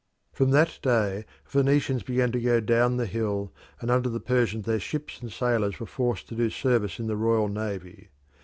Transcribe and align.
From 0.33 0.49
that 0.49 0.79
day 0.81 1.25
the 1.43 1.49
Phoenicians 1.51 2.01
began 2.01 2.31
to 2.31 2.41
go 2.41 2.59
down 2.59 2.97
the 2.97 3.05
hill, 3.05 3.53
and 3.79 3.91
under 3.91 4.09
the 4.09 4.19
Persians 4.19 4.65
their 4.65 4.79
ships 4.79 5.21
and 5.21 5.31
sailors 5.31 5.79
were 5.79 5.85
forced 5.85 6.27
to 6.29 6.35
do 6.35 6.49
service 6.49 6.97
in 6.97 7.05
the 7.05 7.15
royal 7.15 7.47
navy. 7.49 8.09